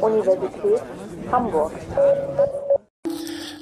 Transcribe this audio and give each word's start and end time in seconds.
Universität 0.00 0.82
Hamburg. 1.30 1.72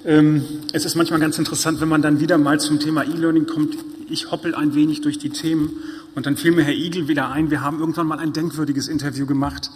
Ähm, 0.05 0.45
es 0.73 0.85
ist 0.85 0.95
manchmal 0.95 1.21
ganz 1.21 1.39
interessant, 1.39 1.81
wenn 1.81 1.89
man 1.89 2.03
dann 2.03 2.21
wieder 2.21 2.39
mal 2.39 2.61
zum 2.61 2.79
Thema 2.79 3.03
E-Learning 3.03 3.47
kommt. 3.47 3.77
Ich 4.09 4.31
hoppel 4.31 4.55
ein 4.55 4.75
wenig 4.75 5.01
durch 5.01 5.19
die 5.19 5.31
Themen 5.31 5.81
und 6.15 6.27
dann 6.27 6.37
fiel 6.37 6.53
mir 6.53 6.63
Herr 6.63 6.75
Igel 6.75 7.09
wieder 7.09 7.31
ein. 7.31 7.51
Wir 7.51 7.61
haben 7.61 7.81
irgendwann 7.81 8.07
mal 8.07 8.19
ein 8.19 8.33
denkwürdiges 8.33 8.87
Interview 8.87 9.27
gemacht. 9.27 9.71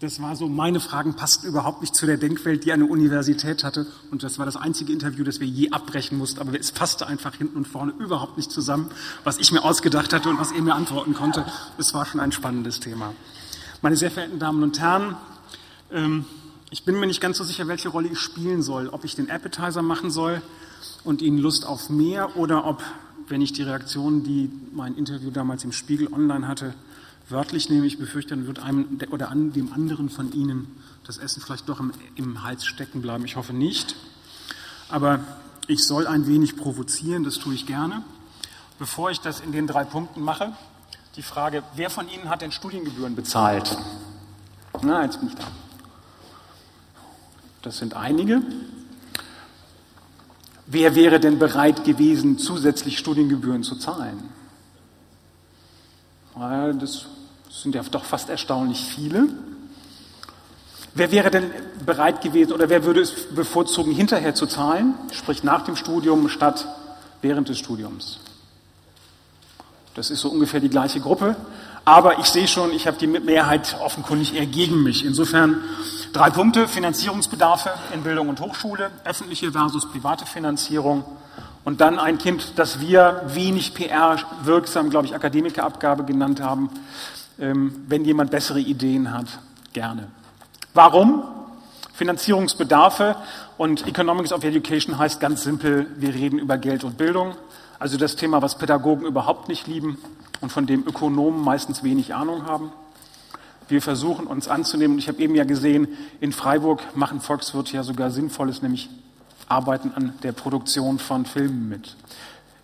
Das 0.00 0.20
war 0.20 0.36
so, 0.36 0.46
meine 0.46 0.80
Fragen 0.80 1.14
passten 1.14 1.46
überhaupt 1.46 1.80
nicht 1.80 1.94
zu 1.94 2.04
der 2.04 2.18
Denkwelt, 2.18 2.64
die 2.64 2.72
eine 2.72 2.84
Universität 2.84 3.64
hatte. 3.64 3.86
Und 4.10 4.22
das 4.22 4.38
war 4.38 4.44
das 4.44 4.56
einzige 4.56 4.92
Interview, 4.92 5.24
das 5.24 5.40
wir 5.40 5.46
je 5.46 5.70
abbrechen 5.70 6.18
mussten. 6.18 6.40
Aber 6.40 6.58
es 6.58 6.70
passte 6.70 7.06
einfach 7.06 7.34
hinten 7.34 7.56
und 7.56 7.66
vorne 7.66 7.92
überhaupt 7.98 8.36
nicht 8.36 8.50
zusammen, 8.50 8.90
was 9.24 9.38
ich 9.38 9.52
mir 9.52 9.64
ausgedacht 9.64 10.12
hatte 10.12 10.28
und 10.28 10.38
was 10.38 10.52
er 10.52 10.60
mir 10.60 10.74
antworten 10.74 11.14
konnte. 11.14 11.46
Es 11.78 11.94
war 11.94 12.04
schon 12.04 12.20
ein 12.20 12.32
spannendes 12.32 12.80
Thema. 12.80 13.14
Meine 13.80 13.96
sehr 13.96 14.10
verehrten 14.10 14.38
Damen 14.38 14.62
und 14.62 14.78
Herren, 14.80 15.16
ähm, 15.92 16.24
ich 16.70 16.84
bin 16.84 16.98
mir 16.98 17.06
nicht 17.06 17.20
ganz 17.20 17.38
so 17.38 17.44
sicher, 17.44 17.68
welche 17.68 17.88
Rolle 17.88 18.08
ich 18.08 18.18
spielen 18.18 18.62
soll. 18.62 18.88
Ob 18.88 19.04
ich 19.04 19.14
den 19.14 19.30
Appetizer 19.30 19.82
machen 19.82 20.10
soll 20.10 20.42
und 21.04 21.22
Ihnen 21.22 21.38
Lust 21.38 21.64
auf 21.64 21.90
mehr 21.90 22.36
oder 22.36 22.64
ob, 22.64 22.82
wenn 23.28 23.40
ich 23.40 23.52
die 23.52 23.62
Reaktionen, 23.62 24.24
die 24.24 24.50
mein 24.72 24.96
Interview 24.96 25.30
damals 25.30 25.64
im 25.64 25.72
Spiegel 25.72 26.12
online 26.12 26.48
hatte, 26.48 26.74
wörtlich 27.28 27.70
nehme, 27.70 27.86
ich 27.86 27.98
befürchte, 27.98 28.36
dann 28.36 28.46
wird 28.46 28.58
einem 28.58 28.98
oder 29.10 29.30
an 29.30 29.52
dem 29.52 29.72
anderen 29.72 30.10
von 30.10 30.32
Ihnen 30.32 30.66
das 31.04 31.18
Essen 31.18 31.40
vielleicht 31.40 31.68
doch 31.68 31.78
im, 31.80 31.92
im 32.16 32.42
Hals 32.42 32.64
stecken 32.66 33.00
bleiben. 33.00 33.24
Ich 33.24 33.36
hoffe 33.36 33.52
nicht. 33.52 33.94
Aber 34.88 35.20
ich 35.68 35.84
soll 35.84 36.06
ein 36.06 36.26
wenig 36.26 36.56
provozieren, 36.56 37.24
das 37.24 37.38
tue 37.38 37.54
ich 37.54 37.66
gerne. 37.66 38.02
Bevor 38.78 39.10
ich 39.10 39.20
das 39.20 39.40
in 39.40 39.52
den 39.52 39.66
drei 39.66 39.84
Punkten 39.84 40.20
mache, 40.20 40.52
die 41.16 41.22
Frage, 41.22 41.62
wer 41.76 41.90
von 41.90 42.08
Ihnen 42.08 42.28
hat 42.28 42.42
denn 42.42 42.52
Studiengebühren 42.52 43.16
bezahlt? 43.16 43.76
Na, 44.82 45.02
jetzt 45.04 45.20
bin 45.20 45.28
ich 45.28 45.34
da. 45.34 45.44
Das 47.66 47.78
sind 47.78 47.96
einige. 47.96 48.42
Wer 50.66 50.94
wäre 50.94 51.18
denn 51.18 51.40
bereit 51.40 51.82
gewesen, 51.82 52.38
zusätzlich 52.38 52.96
Studiengebühren 52.96 53.64
zu 53.64 53.74
zahlen? 53.74 54.22
Das 56.78 57.06
sind 57.50 57.74
ja 57.74 57.82
doch 57.90 58.04
fast 58.04 58.28
erstaunlich 58.28 58.78
viele. 58.78 59.26
Wer 60.94 61.10
wäre 61.10 61.32
denn 61.32 61.50
bereit 61.84 62.20
gewesen 62.20 62.52
oder 62.52 62.68
wer 62.68 62.84
würde 62.84 63.00
es 63.00 63.34
bevorzugen, 63.34 63.92
hinterher 63.92 64.36
zu 64.36 64.46
zahlen, 64.46 64.94
sprich 65.10 65.42
nach 65.42 65.64
dem 65.64 65.74
Studium 65.74 66.28
statt 66.28 66.68
während 67.20 67.48
des 67.48 67.58
Studiums? 67.58 68.20
Das 69.94 70.10
ist 70.12 70.20
so 70.20 70.28
ungefähr 70.28 70.60
die 70.60 70.68
gleiche 70.68 71.00
Gruppe. 71.00 71.34
Aber 71.86 72.18
ich 72.18 72.26
sehe 72.26 72.48
schon, 72.48 72.72
ich 72.72 72.88
habe 72.88 72.96
die 72.98 73.06
Mehrheit 73.06 73.76
offenkundig 73.80 74.34
eher 74.34 74.46
gegen 74.46 74.82
mich. 74.82 75.04
Insofern 75.04 75.62
drei 76.12 76.30
Punkte. 76.30 76.66
Finanzierungsbedarfe 76.66 77.70
in 77.94 78.02
Bildung 78.02 78.28
und 78.28 78.40
Hochschule, 78.40 78.90
öffentliche 79.04 79.52
versus 79.52 79.88
private 79.88 80.26
Finanzierung. 80.26 81.04
Und 81.62 81.80
dann 81.80 82.00
ein 82.00 82.18
Kind, 82.18 82.54
das 82.56 82.80
wir 82.80 83.22
wenig 83.28 83.72
PR 83.74 84.18
wirksam, 84.42 84.90
glaube 84.90 85.06
ich, 85.06 85.14
Akademikerabgabe 85.14 86.04
genannt 86.04 86.40
haben. 86.40 86.70
Ähm, 87.38 87.84
wenn 87.86 88.04
jemand 88.04 88.32
bessere 88.32 88.58
Ideen 88.58 89.12
hat, 89.12 89.26
gerne. 89.72 90.08
Warum? 90.74 91.22
Finanzierungsbedarfe 91.92 93.14
und 93.58 93.86
Economics 93.86 94.32
of 94.32 94.42
Education 94.42 94.98
heißt 94.98 95.20
ganz 95.20 95.44
simpel, 95.44 95.86
wir 95.96 96.12
reden 96.12 96.40
über 96.40 96.58
Geld 96.58 96.82
und 96.82 96.98
Bildung. 96.98 97.36
Also 97.78 97.98
das 97.98 98.16
Thema, 98.16 98.40
was 98.40 98.56
Pädagogen 98.56 99.04
überhaupt 99.04 99.48
nicht 99.48 99.66
lieben 99.66 99.98
und 100.40 100.50
von 100.50 100.66
dem 100.66 100.86
Ökonomen 100.86 101.42
meistens 101.42 101.82
wenig 101.82 102.14
Ahnung 102.14 102.46
haben. 102.46 102.72
Wir 103.68 103.82
versuchen 103.82 104.26
uns 104.26 104.48
anzunehmen. 104.48 104.98
Ich 104.98 105.08
habe 105.08 105.18
eben 105.18 105.34
ja 105.34 105.44
gesehen, 105.44 105.88
in 106.20 106.32
Freiburg 106.32 106.80
machen 106.96 107.20
Volkswirte 107.20 107.74
ja 107.74 107.82
sogar 107.82 108.10
Sinnvolles, 108.10 108.62
nämlich 108.62 108.88
arbeiten 109.48 109.92
an 109.94 110.14
der 110.22 110.32
Produktion 110.32 110.98
von 110.98 111.26
Filmen 111.26 111.68
mit. 111.68 111.96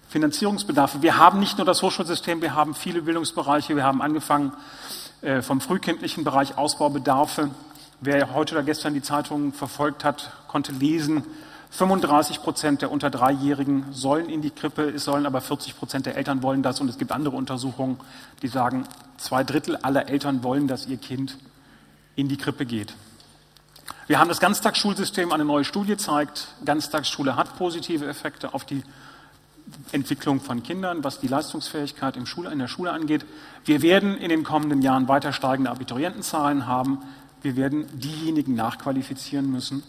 Finanzierungsbedarfe. 0.08 1.02
Wir 1.02 1.16
haben 1.16 1.40
nicht 1.40 1.58
nur 1.58 1.66
das 1.66 1.82
Hochschulsystem, 1.82 2.42
wir 2.42 2.54
haben 2.54 2.74
viele 2.74 3.02
Bildungsbereiche. 3.02 3.74
Wir 3.76 3.84
haben 3.84 4.02
angefangen 4.02 4.52
äh, 5.22 5.42
vom 5.42 5.60
frühkindlichen 5.60 6.22
Bereich 6.22 6.56
Ausbaubedarfe. 6.56 7.50
Wer 8.00 8.34
heute 8.34 8.54
oder 8.54 8.62
gestern 8.62 8.94
die 8.94 9.02
Zeitungen 9.02 9.52
verfolgt 9.52 10.04
hat, 10.04 10.32
konnte 10.48 10.72
lesen, 10.72 11.24
35 11.72 12.42
Prozent 12.42 12.82
der 12.82 12.92
unter 12.92 13.08
Dreijährigen 13.08 13.86
sollen 13.92 14.28
in 14.28 14.42
die 14.42 14.50
Krippe, 14.50 14.90
es 14.90 15.04
sollen 15.04 15.24
aber 15.24 15.40
40 15.40 15.78
Prozent 15.78 16.04
der 16.04 16.16
Eltern 16.16 16.42
wollen 16.42 16.62
das. 16.62 16.80
Und 16.82 16.88
es 16.88 16.98
gibt 16.98 17.12
andere 17.12 17.34
Untersuchungen, 17.34 17.98
die 18.42 18.48
sagen, 18.48 18.84
zwei 19.16 19.42
Drittel 19.42 19.76
aller 19.76 20.08
Eltern 20.08 20.42
wollen, 20.42 20.68
dass 20.68 20.86
ihr 20.86 20.98
Kind 20.98 21.38
in 22.14 22.28
die 22.28 22.36
Krippe 22.36 22.66
geht. 22.66 22.94
Wir 24.06 24.18
haben 24.18 24.28
das 24.28 24.38
Ganztagsschulsystem, 24.38 25.32
eine 25.32 25.46
neue 25.46 25.64
Studie 25.64 25.96
zeigt, 25.96 26.48
Ganztagsschule 26.66 27.36
hat 27.36 27.56
positive 27.56 28.06
Effekte 28.06 28.52
auf 28.52 28.66
die 28.66 28.82
Entwicklung 29.92 30.40
von 30.40 30.62
Kindern, 30.62 31.02
was 31.02 31.20
die 31.20 31.28
Leistungsfähigkeit 31.28 32.18
im 32.18 32.26
Schule, 32.26 32.50
in 32.50 32.58
der 32.58 32.68
Schule 32.68 32.92
angeht. 32.92 33.24
Wir 33.64 33.80
werden 33.80 34.18
in 34.18 34.28
den 34.28 34.44
kommenden 34.44 34.82
Jahren 34.82 35.08
weiter 35.08 35.32
steigende 35.32 35.70
Abiturientenzahlen 35.70 36.66
haben. 36.66 36.98
Wir 37.40 37.56
werden 37.56 37.86
diejenigen 37.98 38.54
nachqualifizieren 38.54 39.50
müssen, 39.50 39.82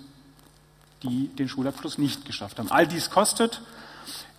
die 1.04 1.28
den 1.28 1.48
Schulabschluss 1.48 1.98
nicht 1.98 2.26
geschafft 2.26 2.60
haben. 2.60 2.72
All 2.72 2.88
dies 2.88 3.10
kostet. 3.10 3.62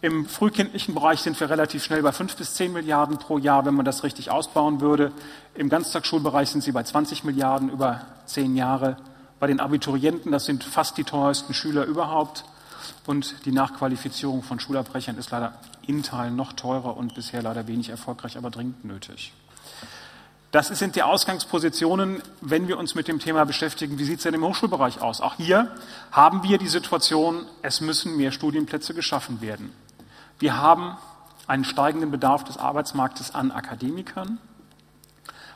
Im 0.01 0.27
frühkindlichen 0.27 0.95
Bereich 0.95 1.21
sind 1.21 1.39
wir 1.41 1.49
relativ 1.49 1.83
schnell 1.83 2.03
bei 2.03 2.13
fünf 2.13 2.37
bis 2.37 2.55
zehn 2.55 2.73
Milliarden 2.73 3.19
pro 3.19 3.39
Jahr, 3.39 3.65
wenn 3.65 3.75
man 3.75 3.87
das 3.87 4.03
richtig 4.03 4.31
ausbauen 4.31 4.81
würde. 4.83 5.13
Im 5.55 5.71
Ganztagsschulbereich 5.71 6.51
sind 6.51 6.63
sie 6.63 6.73
bei 6.73 6.83
20 6.83 7.25
Milliarden 7.25 7.71
über 7.71 8.03
zehn 8.27 8.55
Jahre. 8.55 8.99
Bei 9.41 9.47
den 9.47 9.61
Abiturienten, 9.61 10.31
das 10.31 10.45
sind 10.45 10.63
fast 10.63 10.99
die 10.99 11.05
teuersten 11.05 11.55
Schüler 11.55 11.85
überhaupt. 11.85 12.45
Und 13.07 13.47
die 13.47 13.53
Nachqualifizierung 13.53 14.43
von 14.43 14.61
Schulabbrechern 14.61 15.17
ist 15.17 15.31
leider 15.31 15.55
in 15.87 16.03
Teilen 16.03 16.37
noch 16.37 16.53
teurer 16.53 16.97
und 16.97 17.15
bisher 17.15 17.43
leider 17.43 17.67
wenig 17.67 17.89
erfolgreich, 17.89 18.37
aber 18.37 18.51
dringend 18.51 18.85
nötig. 18.85 19.33
Das 20.55 20.69
sind 20.69 20.95
die 20.95 21.03
Ausgangspositionen, 21.03 22.23
wenn 22.41 22.69
wir 22.69 22.79
uns 22.79 22.95
mit 22.95 23.09
dem 23.09 23.19
Thema 23.19 23.45
beschäftigen. 23.45 23.99
Wie 23.99 24.05
sieht 24.05 24.19
es 24.19 24.23
denn 24.23 24.35
im 24.35 24.45
Hochschulbereich 24.45 25.01
aus? 25.01 25.21
Auch 25.21 25.35
hier 25.35 25.75
haben 26.13 26.45
wir 26.45 26.59
die 26.59 26.69
Situation, 26.69 27.45
es 27.63 27.81
müssen 27.81 28.17
mehr 28.17 28.31
Studienplätze 28.31 28.95
geschaffen 28.95 29.41
werden. 29.41 29.73
Wir 30.39 30.57
haben 30.57 30.97
einen 31.49 31.65
steigenden 31.65 32.13
Bedarf 32.13 32.45
des 32.45 32.57
Arbeitsmarktes 32.57 33.35
an 33.35 33.51
Akademikern. 33.51 34.39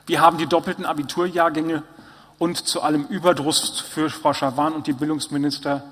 Wir 0.07 0.21
haben 0.21 0.37
die 0.37 0.47
doppelten 0.47 0.85
Abiturjahrgänge 0.85 1.85
und 2.41 2.67
zu 2.67 2.83
allem 2.83 3.05
Überdruss 3.05 3.79
für 3.79 4.11
Frau 4.11 4.35
Schawan 4.35 4.73
und 4.73 4.89
die 4.89 4.95
Bildungsminister 4.95 5.85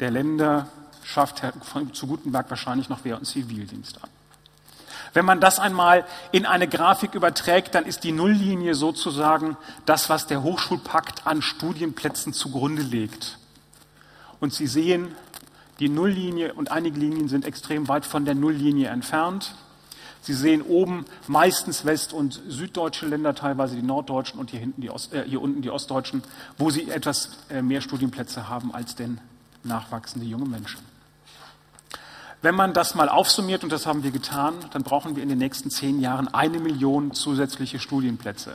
der 0.00 0.10
Länder 0.10 0.66
schafft 1.04 1.42
Herr 1.42 1.52
zu 1.92 2.08
Gutenberg 2.08 2.50
wahrscheinlich 2.50 2.88
noch 2.88 3.04
Wehr- 3.04 3.16
und 3.16 3.26
Zivildienst 3.26 4.02
an. 4.02 4.10
Wenn 5.12 5.24
man 5.24 5.40
das 5.40 5.58
einmal 5.58 6.04
in 6.32 6.46
eine 6.46 6.68
Grafik 6.68 7.14
überträgt, 7.14 7.74
dann 7.74 7.84
ist 7.84 8.04
die 8.04 8.12
Nulllinie 8.12 8.74
sozusagen 8.74 9.56
das, 9.86 10.08
was 10.08 10.26
der 10.26 10.42
Hochschulpakt 10.42 11.26
an 11.26 11.42
Studienplätzen 11.42 12.32
zugrunde 12.32 12.82
legt. 12.82 13.38
Und 14.38 14.54
Sie 14.54 14.66
sehen, 14.66 15.14
die 15.80 15.88
Nulllinie 15.88 16.54
und 16.54 16.70
einige 16.70 16.98
Linien 16.98 17.28
sind 17.28 17.44
extrem 17.44 17.88
weit 17.88 18.06
von 18.06 18.24
der 18.24 18.34
Nulllinie 18.34 18.88
entfernt. 18.88 19.54
Sie 20.22 20.34
sehen 20.34 20.62
oben 20.62 21.06
meistens 21.26 21.86
west- 21.86 22.12
und 22.12 22.40
süddeutsche 22.46 23.06
Länder, 23.06 23.34
teilweise 23.34 23.74
die 23.76 23.82
norddeutschen 23.82 24.38
und 24.38 24.50
hier, 24.50 24.60
hinten 24.60 24.82
die 24.82 24.90
Ost, 24.90 25.14
äh, 25.14 25.24
hier 25.26 25.40
unten 25.40 25.62
die 25.62 25.70
ostdeutschen, 25.70 26.22
wo 26.58 26.70
sie 26.70 26.90
etwas 26.90 27.38
äh, 27.48 27.62
mehr 27.62 27.80
Studienplätze 27.80 28.48
haben 28.48 28.74
als 28.74 28.94
denn 28.94 29.18
nachwachsende 29.64 30.26
junge 30.26 30.46
Menschen. 30.46 30.89
Wenn 32.42 32.54
man 32.54 32.72
das 32.72 32.94
mal 32.94 33.08
aufsummiert, 33.08 33.64
und 33.64 33.70
das 33.70 33.86
haben 33.86 34.02
wir 34.02 34.10
getan, 34.10 34.54
dann 34.72 34.82
brauchen 34.82 35.14
wir 35.14 35.22
in 35.22 35.28
den 35.28 35.38
nächsten 35.38 35.70
zehn 35.70 36.00
Jahren 36.00 36.28
eine 36.28 36.58
Million 36.58 37.12
zusätzliche 37.12 37.78
Studienplätze, 37.78 38.54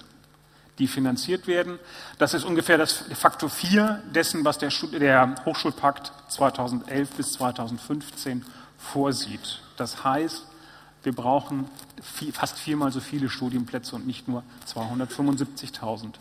die 0.80 0.88
finanziert 0.88 1.46
werden. 1.46 1.78
Das 2.18 2.34
ist 2.34 2.46
ungefähr 2.46 2.80
das 2.80 2.94
Faktor 3.14 3.50
4 3.50 4.02
dessen, 4.14 4.44
was 4.44 4.58
der, 4.58 4.72
der 5.00 5.36
Hochschulpakt 5.46 6.12
2011 6.30 7.10
bis 7.12 7.34
2015 7.34 8.44
vorsieht. 8.78 9.62
Das 9.78 10.04
heißt, 10.04 10.48
wir 11.04 11.14
brauchen 11.14 11.70
fast 12.34 12.58
viermal 12.58 12.92
so 12.92 13.00
viele 13.00 13.30
Studienplätze 13.30 13.96
und 13.96 14.08
nicht 14.08 14.28
nur 14.28 14.42
275.000. 14.68 16.14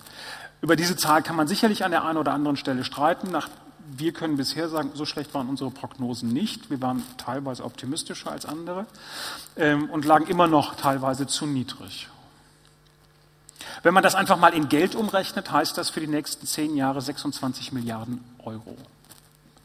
Über 0.60 0.76
diese 0.76 0.96
Zahl 0.96 1.22
kann 1.22 1.36
man 1.36 1.48
sicherlich 1.48 1.84
an 1.84 1.90
der 1.90 2.04
einen 2.04 2.18
oder 2.18 2.34
anderen 2.34 2.58
Stelle 2.58 2.84
streiten. 2.84 3.30
Nach 3.30 3.48
wir 3.96 4.12
können 4.12 4.36
bisher 4.36 4.68
sagen, 4.68 4.92
so 4.94 5.04
schlecht 5.04 5.34
waren 5.34 5.48
unsere 5.48 5.70
Prognosen 5.70 6.32
nicht. 6.32 6.70
Wir 6.70 6.80
waren 6.80 7.02
teilweise 7.18 7.64
optimistischer 7.64 8.30
als 8.30 8.46
andere 8.46 8.86
ähm, 9.56 9.90
und 9.90 10.04
lagen 10.04 10.26
immer 10.26 10.46
noch 10.46 10.74
teilweise 10.74 11.26
zu 11.26 11.46
niedrig. 11.46 12.08
Wenn 13.82 13.94
man 13.94 14.02
das 14.02 14.14
einfach 14.14 14.38
mal 14.38 14.54
in 14.54 14.68
Geld 14.68 14.94
umrechnet, 14.94 15.50
heißt 15.50 15.76
das 15.76 15.90
für 15.90 16.00
die 16.00 16.06
nächsten 16.06 16.46
zehn 16.46 16.76
Jahre 16.76 17.02
26 17.02 17.72
Milliarden 17.72 18.24
Euro, 18.42 18.76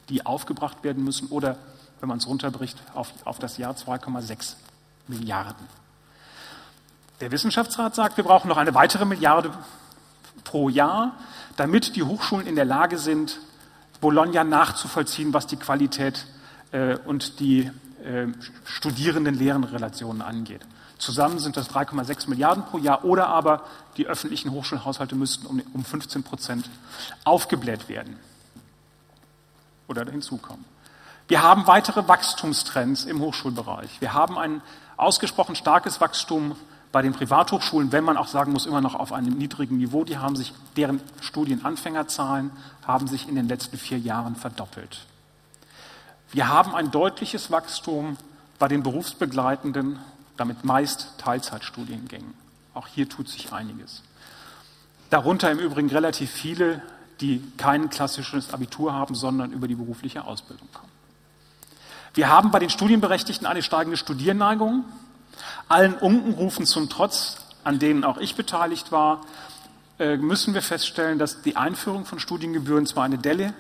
die 0.10 0.26
aufgebracht 0.26 0.84
werden 0.84 1.04
müssen 1.04 1.28
oder, 1.30 1.58
wenn 2.00 2.10
man 2.10 2.18
es 2.18 2.28
runterbricht, 2.28 2.78
auf, 2.94 3.14
auf 3.24 3.40
das 3.40 3.58
Jahr 3.58 3.76
2,6 3.76 4.56
Milliarden. 5.08 5.68
Der 7.22 7.32
Wissenschaftsrat 7.32 7.96
sagt, 7.96 8.18
wir 8.18 8.24
brauchen 8.24 8.48
noch 8.48 8.58
eine 8.58 8.74
weitere 8.74 9.06
Milliarde 9.06 9.52
pro 10.44 10.70
Jahr. 10.70 11.16
damit 11.58 11.98
die 11.98 12.04
Hochschulen 12.04 12.48
in 12.48 12.56
der 12.56 12.64
Lage 12.64 12.98
sind, 12.98 13.40
Bologna 14.02 14.44
nachzuvollziehen, 14.44 15.34
was 15.34 15.48
die 15.48 15.58
Qualität 15.58 16.26
äh, 16.72 16.98
und 16.98 17.40
die 17.40 17.70
äh, 18.04 18.28
Studierenden-Lehren-Relationen 18.66 20.22
angeht. 20.22 20.62
Zusammen 20.98 21.40
sind 21.40 21.56
das 21.56 21.70
3,6 21.70 22.30
Milliarden 22.30 22.66
pro 22.66 22.78
Jahr 22.78 23.06
oder 23.06 23.28
aber 23.28 23.64
die 23.98 24.08
öffentlichen 24.08 24.52
Hochschulhaushalte 24.52 25.16
müssten 25.16 25.46
um, 25.46 25.62
um 25.74 25.86
15 25.86 26.24
Prozent 26.24 26.70
aufgebläht 27.24 27.88
werden 27.88 28.20
oder 29.88 30.06
hinzukommen. 30.06 30.66
Wir 31.30 31.42
haben 31.42 31.68
weitere 31.68 32.08
Wachstumstrends 32.08 33.06
im 33.06 33.22
Hochschulbereich. 33.22 34.02
Wir 34.02 34.14
haben 34.14 34.38
ein 34.38 34.62
ausgesprochen 34.98 35.56
starkes 35.56 36.02
Wachstum 36.02 36.56
bei 36.92 37.02
den 37.02 37.14
Privathochschulen, 37.14 37.92
wenn 37.92 38.04
man 38.04 38.18
auch 38.18 38.28
sagen 38.28 38.52
muss, 38.52 38.66
immer 38.66 38.82
noch 38.82 38.96
auf 38.96 39.14
einem 39.14 39.38
niedrigen 39.38 39.78
Niveau. 39.78 40.04
Die 40.04 40.18
haben 40.18 40.36
sich, 40.36 40.54
deren 40.76 41.02
Studienanfängerzahlen 41.22 42.52
haben 42.86 43.08
sich 43.08 43.28
in 43.28 43.36
den 43.36 43.48
letzten 43.48 43.78
vier 43.78 44.00
Jahren 44.00 44.36
verdoppelt. 44.36 45.06
Wir 46.32 46.48
haben 46.48 46.74
ein 46.76 46.92
deutliches 46.92 47.52
Wachstum 47.52 48.18
bei 48.58 48.68
den 48.68 48.84
berufsbegleitenden, 48.84 50.00
damit 50.38 50.64
meist 50.64 51.14
Teilzeitstudiengängen. 51.18 52.34
Auch 52.74 52.88
hier 52.88 53.10
tut 53.10 53.30
sich 53.30 53.52
einiges. 53.52 54.04
Darunter 55.10 55.52
im 55.52 55.60
Übrigen 55.60 55.90
relativ 55.90 56.32
viele, 56.32 56.82
die 57.20 57.42
kein 57.58 57.90
klassisches 57.90 58.54
Abitur 58.54 58.94
haben, 58.94 59.16
sondern 59.16 59.52
über 59.52 59.68
die 59.68 59.76
berufliche 59.76 60.24
Ausbildung 60.24 60.68
kommen. 60.74 60.92
Wir 62.14 62.30
haben 62.30 62.52
bei 62.52 62.60
den 62.60 62.70
Studienberechtigten 62.70 63.46
eine 63.46 63.62
steigende 63.62 63.98
Studierneigung. 63.98 64.86
Allen 65.70 65.94
Unkenrufen 65.94 66.66
zum 66.66 66.90
Trotz, 66.90 67.38
an 67.64 67.78
denen 67.78 68.04
auch 68.04 68.18
ich 68.18 68.36
beteiligt 68.36 68.92
war, 68.92 69.22
äh, 70.00 70.18
müssen 70.18 70.56
wir 70.56 70.64
feststellen, 70.64 71.20
dass 71.20 71.44
die 71.44 71.58
Einführung 71.58 72.06
von 72.06 72.20
Studiengebühren 72.20 72.88
zwar 72.88 73.04
eine 73.04 73.20
Delle, 73.20 73.54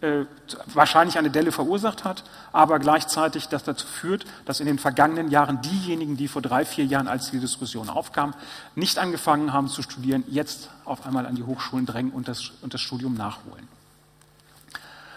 äh, 0.00 0.26
wahrscheinlich 0.66 1.18
eine 1.18 1.30
Delle 1.30 1.50
verursacht 1.50 2.04
hat, 2.04 2.22
aber 2.52 2.78
gleichzeitig 2.78 3.48
das 3.48 3.64
dazu 3.64 3.88
führt, 3.88 4.26
dass 4.44 4.60
in 4.60 4.66
den 4.66 4.78
vergangenen 4.78 5.28
Jahren 5.28 5.60
diejenigen, 5.60 6.16
die 6.16 6.28
vor 6.28 6.40
drei, 6.40 6.64
vier 6.64 6.84
Jahren, 6.84 7.08
als 7.08 7.32
die 7.32 7.40
Diskussion 7.40 7.88
aufkam, 7.88 8.34
nicht 8.76 8.98
angefangen 8.98 9.52
haben 9.52 9.66
zu 9.66 9.82
studieren, 9.82 10.22
jetzt 10.28 10.70
auf 10.84 11.04
einmal 11.04 11.26
an 11.26 11.34
die 11.34 11.42
Hochschulen 11.42 11.84
drängen 11.84 12.12
und 12.12 12.28
das, 12.28 12.52
und 12.62 12.74
das 12.74 12.80
Studium 12.80 13.14
nachholen. 13.14 13.66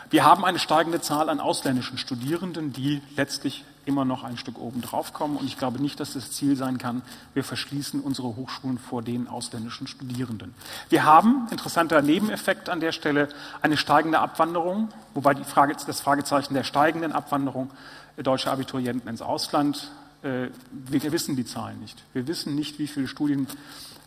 Wir 0.10 0.24
haben 0.24 0.44
eine 0.44 0.58
steigende 0.58 1.00
Zahl 1.00 1.30
an 1.30 1.40
ausländischen 1.40 2.00
Studierenden, 2.00 2.74
die 2.74 3.04
letztlich 3.16 3.64
immer 3.90 4.06
noch 4.06 4.24
ein 4.24 4.38
Stück 4.38 4.58
oben 4.58 4.82
drauf 4.82 5.12
kommen. 5.12 5.36
Und 5.36 5.46
ich 5.46 5.58
glaube 5.58 5.82
nicht, 5.82 6.00
dass 6.00 6.14
das 6.14 6.32
Ziel 6.32 6.56
sein 6.56 6.78
kann, 6.78 7.02
wir 7.34 7.44
verschließen 7.44 8.00
unsere 8.00 8.36
Hochschulen 8.38 8.78
vor 8.78 9.02
den 9.02 9.28
ausländischen 9.28 9.88
Studierenden. 9.88 10.54
Wir 10.90 11.04
haben, 11.04 11.48
interessanter 11.52 12.02
Nebeneffekt 12.02 12.70
an 12.70 12.80
der 12.80 12.94
Stelle, 12.94 13.28
eine 13.62 13.76
steigende 13.76 14.20
Abwanderung, 14.20 14.90
wobei 15.14 15.34
die 15.34 15.44
Frage, 15.44 15.76
das 15.86 16.00
Fragezeichen 16.00 16.54
der 16.54 16.64
steigenden 16.64 17.12
Abwanderung 17.12 17.72
deutscher 18.16 18.52
Abiturienten 18.52 19.10
ins 19.10 19.22
Ausland, 19.22 19.92
äh, 20.22 20.48
wir 20.72 21.12
wissen 21.12 21.36
die 21.36 21.46
Zahlen 21.46 21.80
nicht. 21.80 22.04
Wir 22.14 22.28
wissen 22.28 22.56
nicht, 22.56 22.80
wie 22.80 22.88
viele 22.88 23.08
Studien 23.08 23.48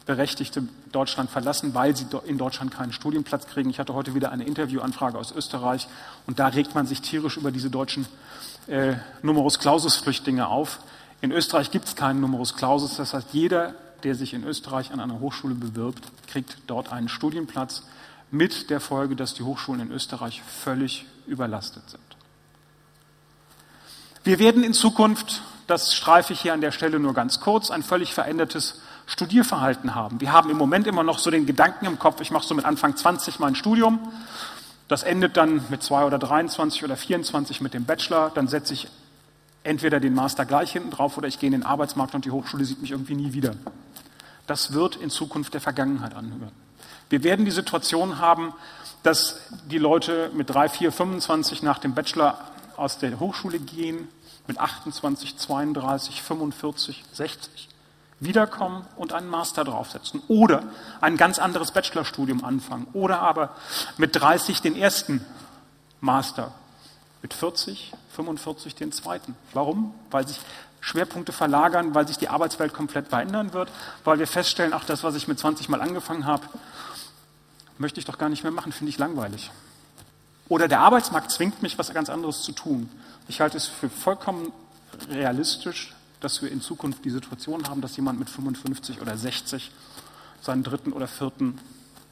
Berechtigte 0.05 0.65
Deutschland 0.91 1.31
verlassen, 1.31 1.75
weil 1.75 1.97
sie 1.97 2.07
in 2.27 2.37
Deutschland 2.37 2.73
keinen 2.73 2.93
Studienplatz 2.93 3.47
kriegen. 3.47 3.71
Ich 3.71 3.79
hatte 3.79 3.95
heute 3.95 4.15
wieder 4.15 4.33
eine 4.33 4.45
Interviewanfrage 4.45 5.17
aus 5.17 5.31
Österreich 5.31 5.87
und 6.27 6.41
da 6.41 6.49
regt 6.49 6.75
man 6.75 6.87
sich 6.87 7.03
tierisch 7.03 7.37
über 7.37 7.53
diese 7.53 7.71
deutschen 7.71 8.07
äh, 8.67 8.95
Numerus 9.23 9.59
Clausus-Flüchtlinge 9.59 10.49
auf. 10.49 10.81
In 11.21 11.33
Österreich 11.33 11.71
gibt 11.71 11.87
es 11.87 11.97
keinen 11.97 12.21
Numerus 12.21 12.55
Clausus, 12.57 12.97
das 12.97 13.15
heißt, 13.15 13.29
jeder, 13.33 13.75
der 14.03 14.15
sich 14.15 14.35
in 14.35 14.45
Österreich 14.45 14.93
an 14.93 15.01
einer 15.01 15.21
Hochschule 15.21 15.55
bewirbt, 15.55 16.03
kriegt 16.27 16.57
dort 16.67 16.93
einen 16.93 17.09
Studienplatz 17.09 17.85
mit 18.31 18.71
der 18.71 18.81
Folge, 18.81 19.15
dass 19.15 19.35
die 19.35 19.43
Hochschulen 19.43 19.81
in 19.83 19.93
Österreich 19.93 20.43
völlig 20.43 21.07
überlastet 21.27 21.89
sind. 21.91 22.03
Wir 24.25 24.39
werden 24.39 24.65
in 24.65 24.73
Zukunft, 24.73 25.43
das 25.67 25.95
streife 25.95 26.33
ich 26.33 26.41
hier 26.41 26.53
an 26.53 26.61
der 26.61 26.73
Stelle 26.73 26.99
nur 26.99 27.15
ganz 27.15 27.41
kurz, 27.41 27.71
ein 27.71 27.83
völlig 27.83 28.15
verändertes 28.15 28.81
Studierverhalten 29.07 29.95
haben. 29.95 30.21
Wir 30.21 30.33
haben 30.33 30.49
im 30.49 30.57
Moment 30.57 30.87
immer 30.87 31.03
noch 31.03 31.19
so 31.19 31.31
den 31.31 31.45
Gedanken 31.45 31.87
im 31.87 31.99
Kopf, 31.99 32.21
ich 32.21 32.31
mache 32.31 32.47
so 32.47 32.55
mit 32.55 32.65
Anfang 32.65 32.97
20 32.97 33.39
mein 33.41 33.55
Studium, 33.55 33.99
das 34.93 35.05
endet 35.05 35.39
dann 35.39 35.65
mit 35.71 35.83
zwei 35.83 36.05
oder 36.05 36.19
23 36.19 36.85
oder 36.85 36.97
24 36.97 37.63
mit 37.63 37.73
dem 37.73 37.87
Bachelor, 37.87 38.31
dann 38.35 38.47
setze 38.47 38.75
ich 38.75 38.89
entweder 39.65 40.01
den 40.01 40.15
Master 40.15 40.45
gleich 40.45 40.73
hinten 40.73 40.91
drauf 40.91 41.17
oder 41.17 41.29
ich 41.29 41.39
gehe 41.39 41.47
in 41.47 41.53
den 41.53 41.63
Arbeitsmarkt 41.63 42.15
und 42.15 42.27
die 42.27 42.31
Hochschule 42.31 42.67
sieht 42.67 42.83
mich 42.83 42.91
irgendwie 42.91 43.15
nie 43.15 43.33
wieder. 43.33 43.55
Das 44.47 44.75
wird 44.75 44.97
in 44.97 45.09
Zukunft 45.09 45.55
der 45.55 45.63
Vergangenheit 45.63 46.15
anhören. 46.15 46.53
Wir 47.09 47.25
werden 47.25 47.47
die 47.47 47.51
Situation 47.51 48.19
haben, 48.19 48.53
dass 49.03 49.41
die 49.71 49.79
Leute 49.79 50.31
mit 50.35 50.51
3, 50.51 50.69
4, 50.69 50.93
25 50.93 51.63
nach 51.63 51.79
dem 51.79 51.95
Bachelor 51.95 52.39
aus 52.77 52.99
der 52.99 53.19
Hochschule 53.19 53.61
gehen, 53.61 54.09
mit 54.47 54.59
28, 54.59 55.39
32, 55.39 56.21
45, 56.21 57.03
60 57.13 57.72
wiederkommen 58.25 58.87
und 58.97 59.13
einen 59.13 59.29
Master 59.29 59.65
draufsetzen 59.65 60.23
oder 60.29 60.63
ein 61.01 61.17
ganz 61.17 61.39
anderes 61.39 61.73
Bachelorstudium 61.73 62.45
anfangen 62.45 62.87
oder 62.93 63.21
aber 63.21 63.51
mit 63.97 64.15
30 64.15 64.63
den 64.63 64.77
ersten 64.77 65.25
Master, 66.01 66.53
mit 67.21 67.35
40, 67.35 67.93
45 68.15 68.75
den 68.75 68.93
zweiten. 68.93 69.37
Warum? 69.53 69.95
Weil 70.11 70.27
sich 70.27 70.41
Schwerpunkte 70.81 71.33
verlagern, 71.33 71.95
weil 71.95 72.07
sich 72.07 72.19
die 72.19 72.29
Arbeitswelt 72.29 72.73
komplett 72.73 73.09
verändern 73.09 73.53
wird, 73.53 73.71
weil 74.05 74.19
wir 74.19 74.27
feststellen, 74.27 74.73
ach, 74.73 74.85
das, 74.85 75.05
was 75.05 75.15
ich 75.15 75.29
mit 75.29 75.39
20 75.39 75.69
mal 75.69 75.81
angefangen 75.81 76.27
habe, 76.27 76.45
möchte 77.79 78.01
ich 78.01 78.07
doch 78.07 78.19
gar 78.19 78.29
nicht 78.29 78.43
mehr 78.43 78.53
machen, 78.53 78.73
finde 78.73 78.91
ich 78.91 78.99
langweilig. 78.99 79.51
Oder 80.49 80.69
der 80.69 80.81
Arbeitsmarkt 80.81 81.31
zwingt 81.31 81.63
mich, 81.63 81.79
was 81.79 81.93
ganz 81.95 82.11
anderes 82.11 82.43
zu 82.43 82.53
tun. 82.53 82.91
Ich 83.29 83.41
halte 83.41 83.57
es 83.57 83.67
für 83.67 83.89
vollkommen 83.89 84.53
realistisch, 85.09 85.95
dass 86.23 86.41
wir 86.41 86.51
in 86.51 86.61
Zukunft 86.61 87.05
die 87.05 87.11
Situation 87.11 87.69
haben, 87.69 87.81
dass 87.81 87.97
jemand 87.97 88.19
mit 88.19 88.31
55 88.31 89.01
oder 89.01 89.17
60 89.17 89.71
seinen 90.41 90.63
dritten 90.63 90.93
oder 90.93 91.09
vierten, 91.09 91.59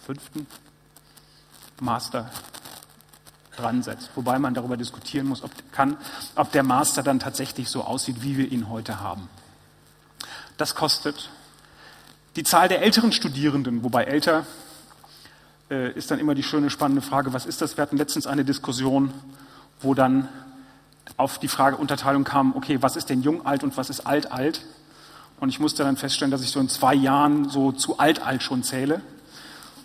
fünften 0.04 0.46
Master 1.80 2.30
dran 3.56 3.82
setzt. 3.82 4.10
Wobei 4.14 4.38
man 4.38 4.54
darüber 4.54 4.76
diskutieren 4.76 5.26
muss, 5.26 5.42
ob, 5.42 5.50
kann, 5.72 5.96
ob 6.34 6.50
der 6.52 6.62
Master 6.62 7.02
dann 7.02 7.20
tatsächlich 7.20 7.68
so 7.68 7.84
aussieht, 7.84 8.22
wie 8.22 8.36
wir 8.36 8.50
ihn 8.50 8.68
heute 8.68 9.00
haben. 9.00 9.28
Das 10.56 10.74
kostet. 10.74 11.30
Die 12.36 12.42
Zahl 12.42 12.68
der 12.68 12.82
älteren 12.82 13.12
Studierenden, 13.12 13.82
wobei 13.82 14.04
älter 14.04 14.46
äh, 15.70 15.92
ist 15.92 16.10
dann 16.10 16.18
immer 16.18 16.34
die 16.34 16.42
schöne, 16.42 16.70
spannende 16.70 17.02
Frage, 17.02 17.32
was 17.32 17.46
ist 17.46 17.60
das? 17.60 17.76
Wir 17.76 17.82
hatten 17.82 17.96
letztens 17.96 18.26
eine 18.26 18.44
Diskussion, 18.44 19.12
wo 19.80 19.94
dann 19.94 20.28
auf 21.16 21.38
die 21.38 21.48
Frage 21.48 21.76
Unterteilung 21.76 22.24
kam, 22.24 22.54
okay, 22.56 22.78
was 22.80 22.96
ist 22.96 23.10
denn 23.10 23.22
jung 23.22 23.46
alt 23.46 23.62
und 23.62 23.76
was 23.76 23.90
ist 23.90 24.00
alt 24.06 24.32
alt? 24.32 24.64
Und 25.38 25.48
ich 25.48 25.58
musste 25.58 25.84
dann 25.84 25.96
feststellen, 25.96 26.30
dass 26.30 26.42
ich 26.42 26.50
so 26.50 26.60
in 26.60 26.68
zwei 26.68 26.94
Jahren 26.94 27.48
so 27.48 27.72
zu 27.72 27.98
alt 27.98 28.22
alt 28.22 28.42
schon 28.42 28.62
zähle. 28.62 29.00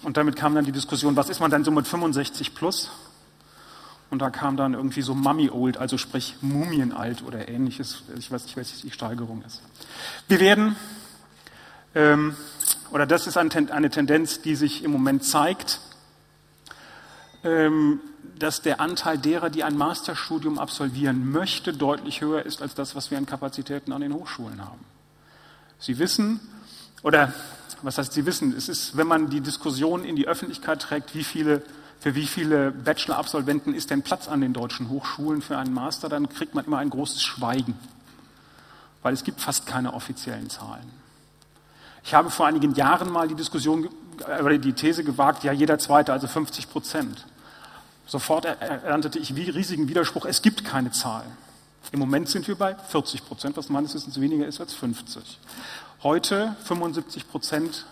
Und 0.04 0.18
damit 0.18 0.36
kam 0.36 0.54
dann 0.54 0.66
die 0.66 0.72
Diskussion, 0.72 1.16
was 1.16 1.30
ist 1.30 1.40
man 1.40 1.50
dann 1.50 1.64
so 1.64 1.72
mit 1.72 1.88
65 1.88 2.54
plus? 2.54 2.92
Und 4.12 4.20
da 4.20 4.30
kam 4.30 4.56
dann 4.56 4.74
irgendwie 4.74 5.02
so 5.02 5.16
Mummy 5.16 5.50
Old, 5.50 5.78
also 5.78 5.98
sprich 5.98 6.36
Mumienalt 6.42 7.24
oder 7.24 7.48
ähnliches. 7.48 8.04
Ich 8.18 8.32
weiß 8.32 8.44
nicht, 8.46 8.58
was 8.58 8.82
die 8.82 8.92
Steigerung 8.92 9.44
ist. 9.46 9.62
Wir 10.28 10.40
werden, 10.40 10.76
ähm, 11.96 12.36
oder 12.92 13.06
das 13.08 13.26
ist 13.26 13.38
eine 13.38 13.90
Tendenz, 13.90 14.42
die 14.42 14.56
sich 14.56 14.84
im 14.84 14.92
Moment 14.92 15.24
zeigt, 15.24 15.80
dass 18.40 18.62
der 18.62 18.82
Anteil 18.82 19.18
derer, 19.18 19.50
die 19.50 19.64
ein 19.64 19.78
Masterstudium 19.78 20.58
absolvieren 20.58 21.32
möchte, 21.32 21.74
deutlich 21.74 22.22
höher 22.22 22.46
ist 22.46 22.62
als 22.62 22.74
das, 22.76 22.96
was 22.96 23.12
wir 23.12 23.18
an 23.18 23.26
Kapazitäten 23.26 23.94
an 23.94 24.02
den 24.02 24.14
Hochschulen 24.14 24.62
haben. 24.62 24.84
Sie 25.80 26.00
wissen, 26.00 26.40
oder 27.04 27.34
was 27.82 27.98
heißt 27.98 28.14
Sie 28.14 28.26
wissen, 28.26 28.56
es 28.56 28.68
ist, 28.68 28.98
wenn 28.98 29.08
man 29.08 29.30
die 29.30 29.42
Diskussion 29.42 30.04
in 30.04 30.16
die 30.16 30.28
Öffentlichkeit 30.28 30.82
trägt, 30.82 31.14
wie 31.14 31.24
viele, 31.24 31.62
für 32.00 32.16
wie 32.16 32.26
viele 32.26 32.72
Bachelor-Absolventen 32.72 33.74
ist 33.76 33.92
denn 33.92 34.02
Platz 34.02 34.28
an 34.28 34.42
den 34.42 34.54
deutschen 34.54 34.90
Hochschulen 34.90 35.42
für 35.42 35.58
einen 35.58 35.74
Master, 35.74 36.10
dann 36.10 36.28
kriegt 36.30 36.56
man 36.56 36.66
immer 36.66 36.80
ein 36.80 36.90
großes 36.90 37.22
Schweigen, 37.22 37.78
weil 39.04 39.14
es 39.14 39.24
gibt 39.24 39.40
fast 39.40 39.68
keine 39.68 39.94
offiziellen 39.94 40.50
Zahlen. 40.50 40.90
Ich 42.04 42.14
habe 42.14 42.30
vor 42.32 42.48
einigen 42.48 42.74
Jahren 42.74 43.12
mal 43.12 43.28
die 43.28 43.36
Diskussion 43.36 43.90
oder 44.24 44.58
die 44.58 44.74
These 44.74 45.04
gewagt, 45.04 45.44
ja, 45.44 45.52
jeder 45.52 45.78
Zweite, 45.78 46.14
also 46.14 46.28
50 46.28 46.70
Prozent. 46.70 47.26
Sofort 48.06 48.46
erntete 48.46 49.20
ich 49.20 49.36
riesigen 49.36 49.88
Widerspruch, 49.88 50.26
es 50.26 50.42
gibt 50.42 50.64
keine 50.64 50.92
Zahlen. 50.92 51.32
Im 51.92 52.00
Moment 52.00 52.30
sind 52.30 52.48
wir 52.48 52.56
bei 52.56 52.76
40 52.76 53.26
Prozent, 53.26 53.58
was 53.58 53.70
meines 53.70 53.94
Wissens 53.94 54.20
weniger 54.20 54.46
ist 54.48 54.60
als 54.60 54.74
50. 54.74 55.40
Heute 56.04 56.56
75 56.66 57.30
Prozent 57.30 57.86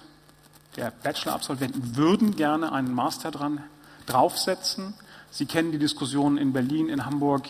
der 0.75 0.91
Bachelor-Absolventen 0.91 1.95
würden 1.95 2.35
gerne 2.35 2.71
einen 2.71 2.93
Master 2.93 3.31
dran 3.31 3.63
draufsetzen. 4.05 4.93
Sie 5.31 5.45
kennen 5.45 5.71
die 5.71 5.79
Diskussionen 5.79 6.37
in 6.37 6.53
Berlin, 6.53 6.89
in 6.89 7.05
Hamburg, 7.05 7.47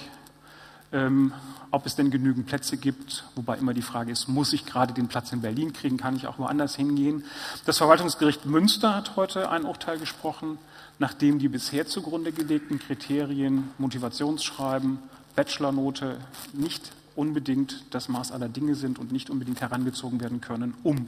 ähm, 0.94 1.34
ob 1.72 1.88
es 1.88 1.96
denn 1.96 2.12
genügend 2.12 2.46
Plätze 2.46 2.78
gibt, 2.78 3.24
wobei 3.36 3.58
immer 3.58 3.74
die 3.74 3.82
Frage 3.82 4.12
ist, 4.12 4.28
muss 4.28 4.54
ich 4.54 4.66
gerade 4.66 4.94
den 4.94 5.08
Platz 5.08 5.32
in 5.34 5.42
Berlin 5.42 5.74
kriegen, 5.74 5.98
kann 5.98 6.16
ich 6.16 6.28
auch 6.28 6.38
woanders 6.38 6.76
hingehen. 6.76 7.24
Das 7.66 7.80
Verwaltungsgericht 7.80 8.46
Münster 8.46 8.96
hat 8.96 9.16
heute 9.16 9.50
ein 9.50 9.66
Urteil 9.66 9.98
gesprochen, 9.98 10.60
nachdem 11.00 11.40
die 11.40 11.48
bisher 11.50 11.88
zugrunde 11.88 12.32
gelegten 12.32 12.78
Kriterien, 12.78 13.72
Motivationsschreiben, 13.80 15.00
Bachelornote 15.36 16.18
nicht 16.54 16.92
unbedingt 17.16 17.86
das 17.92 18.08
Maß 18.08 18.32
aller 18.32 18.50
Dinge 18.50 18.76
sind 18.76 19.00
und 19.00 19.12
nicht 19.12 19.32
unbedingt 19.32 19.62
herangezogen 19.62 20.22
werden 20.22 20.42
können, 20.42 20.76
um 20.84 21.08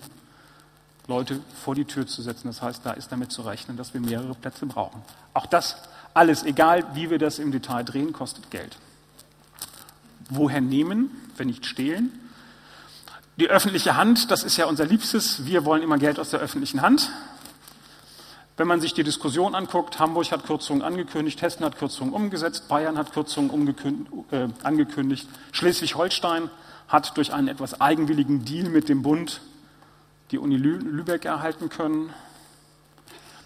Leute 1.07 1.39
vor 1.63 1.75
die 1.75 1.85
Tür 1.85 2.07
zu 2.07 2.23
setzen. 2.23 2.47
Das 2.47 2.63
heißt, 2.63 2.83
da 2.83 2.93
ist 2.93 3.11
damit 3.11 3.31
zu 3.31 3.43
rechnen, 3.43 3.77
dass 3.77 3.93
wir 3.93 4.01
mehrere 4.01 4.33
Plätze 4.33 4.65
brauchen. 4.65 5.01
Auch 5.35 5.45
das 5.45 5.77
alles, 6.15 6.43
egal 6.43 6.83
wie 6.95 7.09
wir 7.11 7.19
das 7.19 7.37
im 7.37 7.51
Detail 7.51 7.83
drehen, 7.83 8.13
kostet 8.13 8.49
Geld. 8.49 8.77
Woher 10.29 10.61
nehmen, 10.61 11.11
wenn 11.37 11.47
nicht 11.47 11.65
stehlen? 11.65 12.11
Die 13.37 13.49
öffentliche 13.49 13.97
Hand, 13.97 14.31
das 14.31 14.43
ist 14.43 14.57
ja 14.57 14.65
unser 14.65 14.85
Liebstes. 14.85 15.45
Wir 15.45 15.65
wollen 15.65 15.83
immer 15.83 15.97
Geld 15.97 16.19
aus 16.19 16.29
der 16.29 16.39
öffentlichen 16.39 16.81
Hand. 16.81 17.11
Wenn 18.57 18.67
man 18.67 18.79
sich 18.79 18.93
die 18.93 19.03
Diskussion 19.03 19.53
anguckt, 19.53 19.99
Hamburg 19.99 20.31
hat 20.31 20.45
Kürzungen 20.45 20.81
angekündigt, 20.81 21.41
Hessen 21.41 21.65
hat 21.65 21.77
Kürzungen 21.77 22.13
umgesetzt, 22.13 22.69
Bayern 22.69 22.97
hat 22.97 23.11
Kürzungen 23.11 24.05
äh, 24.31 24.47
angekündigt, 24.63 25.27
Schleswig-Holstein 25.51 26.49
hat 26.87 27.17
durch 27.17 27.33
einen 27.33 27.49
etwas 27.49 27.81
eigenwilligen 27.81 28.45
Deal 28.45 28.69
mit 28.69 28.87
dem 28.87 29.01
Bund 29.01 29.41
die 30.31 30.37
Uni 30.37 30.55
Lü 30.55 30.77
Lübeck 30.77 31.25
erhalten 31.25 31.67
können. 31.67 32.13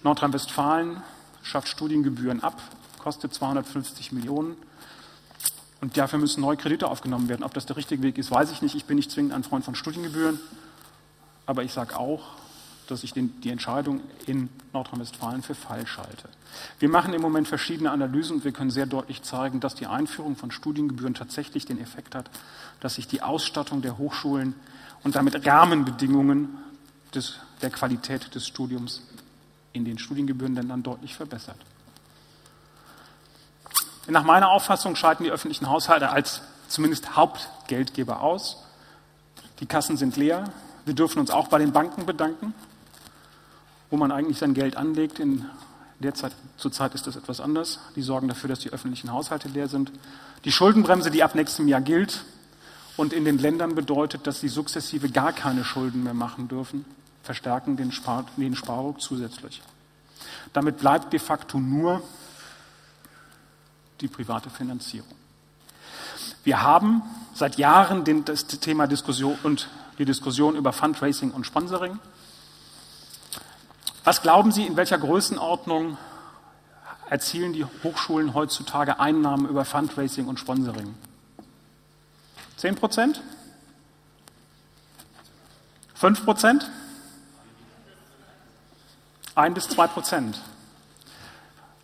Nordrhein-Westfalen 0.04 1.02
schafft 1.42 1.68
Studiengebühren 1.68 2.44
ab, 2.44 2.62
kostet 3.00 3.34
250 3.34 4.12
Millionen. 4.12 4.56
Und 5.82 5.98
dafür 5.98 6.20
müssen 6.20 6.42
neue 6.42 6.58
Kredite 6.58 6.88
aufgenommen 6.88 7.30
werden. 7.30 7.44
Ob 7.44 7.54
das 7.54 7.66
der 7.66 7.78
richtige 7.78 8.04
Weg 8.04 8.18
ist, 8.18 8.32
weiß 8.32 8.52
ich 8.52 8.62
nicht. 8.62 8.76
Ich 8.76 8.86
bin 8.86 8.98
nicht 8.98 9.12
zwingend 9.12 9.34
ein 9.34 9.44
Freund 9.44 9.64
von 9.64 9.76
Studiengebühren. 9.76 10.40
Aber 11.46 11.64
ich 11.64 11.72
sage 11.72 11.98
auch, 11.98 12.22
dass 12.88 13.04
ich 13.04 13.14
den, 13.14 13.40
die 13.42 13.50
Entscheidung 13.50 14.02
in 14.26 14.50
Nordrhein-Westfalen 14.74 15.44
für 15.44 15.56
falsch 15.56 15.98
halte. 15.98 16.28
Wir 16.80 16.90
machen 16.90 17.14
im 17.14 17.22
Moment 17.22 17.48
verschiedene 17.48 17.92
Analysen 17.92 18.38
und 18.38 18.46
wir 18.46 18.52
können 18.52 18.72
sehr 18.72 18.88
deutlich 18.88 19.22
zeigen, 19.22 19.60
dass 19.60 19.76
die 19.76 19.86
Einführung 19.86 20.36
von 20.36 20.52
Studiengebühren 20.52 21.14
tatsächlich 21.14 21.66
den 21.66 21.80
Effekt 21.80 22.16
hat, 22.16 22.30
dass 22.80 22.96
sich 22.96 23.08
die 23.08 23.22
Ausstattung 23.22 23.82
der 23.82 23.98
Hochschulen 23.98 24.56
und 25.04 25.16
damit 25.16 25.46
Rahmenbedingungen 25.46 26.58
des, 27.14 27.36
der 27.62 27.70
Qualität 27.70 28.34
des 28.34 28.48
Studiums 28.48 29.04
in 29.72 29.86
den 29.86 30.00
Studiengebührenländern 30.00 30.82
deutlich 30.84 31.16
verbessert. 31.16 31.58
Nach 34.08 34.24
meiner 34.24 34.50
Auffassung 34.50 34.96
schalten 34.96 35.24
die 35.24 35.32
öffentlichen 35.32 35.70
Haushalte 35.70 36.10
als 36.10 36.42
zumindest 36.68 37.16
Hauptgeldgeber 37.16 38.22
aus. 38.22 38.64
Die 39.60 39.66
Kassen 39.66 39.98
sind 39.98 40.16
leer. 40.18 40.46
Wir 40.86 40.94
dürfen 40.94 41.20
uns 41.20 41.32
auch 41.32 41.48
bei 41.48 41.60
den 41.60 41.72
Banken 41.72 42.06
bedanken, 42.06 42.54
wo 43.90 43.98
man 43.98 44.12
eigentlich 44.12 44.38
sein 44.38 44.54
Geld 44.54 44.78
anlegt. 44.78 45.20
In 45.20 45.46
der 46.00 46.14
Zeit, 46.14 46.32
zurzeit 46.58 46.96
ist 46.96 47.08
das 47.08 47.16
etwas 47.16 47.42
anders. 47.42 47.80
Die 47.96 48.02
sorgen 48.02 48.28
dafür, 48.28 48.48
dass 48.48 48.60
die 48.60 48.72
öffentlichen 48.72 49.12
Haushalte 49.12 49.50
leer 49.50 49.68
sind. 49.68 49.92
Die 50.46 50.52
Schuldenbremse, 50.52 51.12
die 51.12 51.24
ab 51.24 51.36
nächstem 51.36 51.68
Jahr 51.68 51.82
gilt 51.82 52.24
und 52.96 53.14
in 53.14 53.26
den 53.26 53.38
Ländern 53.38 53.76
bedeutet, 53.76 54.26
dass 54.26 54.40
sie 54.40 54.48
sukzessive 54.48 55.10
gar 55.10 55.34
keine 55.34 55.64
Schulden 55.64 56.04
mehr 56.04 56.14
machen 56.14 56.48
dürfen, 56.48 56.86
verstärken 57.24 57.76
den, 57.76 57.92
Spar 57.92 58.26
den 58.38 58.56
Sparruck 58.56 59.02
zusätzlich. 59.02 59.62
Damit 60.54 60.78
bleibt 60.78 61.14
de 61.14 61.20
facto 61.20 61.60
nur 61.60 62.02
die 64.02 64.08
private 64.08 64.50
Finanzierung. 64.50 65.10
Wir 66.44 66.62
haben 66.62 67.02
seit 67.34 67.58
Jahren 67.58 68.04
den, 68.04 68.26
das 68.26 68.48
Thema 68.48 68.88
Diskussion 68.88 69.38
und 69.44 69.70
die 69.98 70.06
Diskussion 70.06 70.56
über 70.56 70.74
Fundraising 70.74 71.32
und 71.32 71.46
Sponsoring. 71.46 72.00
Was 74.04 74.22
glauben 74.22 74.52
Sie, 74.52 74.66
in 74.66 74.78
welcher 74.78 74.98
Größenordnung 74.98 75.98
erzielen 77.10 77.54
die 77.54 77.66
Hochschulen 77.84 78.34
heutzutage 78.34 79.00
Einnahmen 79.00 79.48
über 79.48 79.66
Fundraising 79.66 80.28
und 80.28 80.40
Sponsoring? 80.40 80.96
Zehn 82.58 82.76
Prozent? 82.76 83.22
Fünf 85.94 86.24
Prozent? 86.24 86.70
Ein 89.36 89.54
bis 89.54 89.68
zwei 89.68 89.88
Prozent. 89.88 90.40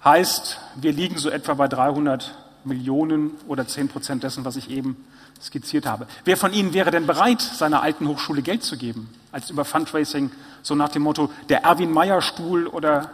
Heißt, 0.05 0.59
wir 0.75 0.93
liegen 0.93 1.17
so 1.17 1.31
etwa 1.31 1.55
bei 1.55 1.67
300 1.67 2.35
Millionen 2.63 3.31
oder 3.47 3.67
10 3.67 3.88
Prozent 3.88 4.21
dessen, 4.21 4.45
was 4.45 4.55
ich 4.55 4.69
eben 4.69 5.03
skizziert 5.41 5.88
habe. 5.88 6.05
Wer 6.25 6.38
von 6.38 6.53
Ihnen 6.53 6.74
wäre 6.74 6.91
denn 6.91 7.07
bereit, 7.07 7.41
seiner 7.41 7.81
alten 7.81 8.07
Hochschule 8.07 8.43
Geld 8.43 8.63
zu 8.63 8.77
geben, 8.77 9.09
als 9.31 9.50
über 9.50 9.65
Fundraising, 9.65 10.31
so 10.62 10.75
nach 10.75 10.89
dem 10.89 11.01
Motto 11.01 11.31
der 11.50 11.63
Erwin 11.63 11.91
Meyer 11.91 12.21
Stuhl 12.21 12.67
oder 12.67 13.09